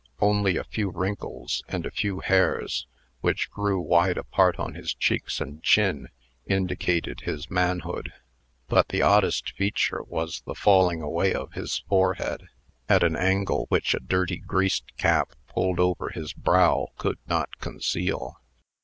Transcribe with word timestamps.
Only 0.19 0.57
a 0.57 0.63
few 0.63 0.89
wrinkles, 0.89 1.63
and 1.67 1.85
a 1.85 1.91
few 1.91 2.21
hairs, 2.21 2.87
which 3.19 3.51
grew 3.51 3.79
wide 3.79 4.17
apart 4.17 4.57
on 4.57 4.73
his 4.73 4.95
cheeks 4.95 5.39
and 5.39 5.61
chin, 5.61 6.07
indicated 6.47 7.21
his 7.21 7.51
manhood. 7.51 8.11
But 8.67 8.87
the 8.87 9.03
oddest 9.03 9.51
feature 9.51 10.01
was 10.01 10.41
the 10.47 10.55
falling 10.55 11.03
away 11.03 11.35
of 11.35 11.53
his 11.53 11.83
forehead, 11.87 12.47
at 12.89 13.03
an 13.03 13.15
angle 13.15 13.67
which 13.69 13.93
a 13.93 13.99
dirty 13.99 14.37
greased 14.39 14.97
cap, 14.97 15.33
pulled 15.47 15.79
over 15.79 16.09
his 16.09 16.33
brow, 16.33 16.87
could 16.97 17.19
not 17.27 17.59
conceal. 17.59 18.41